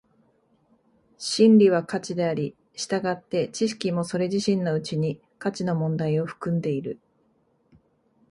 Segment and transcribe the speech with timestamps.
[1.19, 6.99] 真理は価値であり、従って知識もそれ自身のうちに価値の問題を含んでいる。